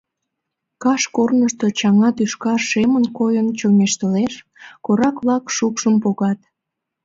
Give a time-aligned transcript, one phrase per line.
[0.83, 4.33] Каш корнышто чаҥа тӱшка шемын койын чоҥештылеш,
[4.85, 6.39] корак-влак шукшым погат.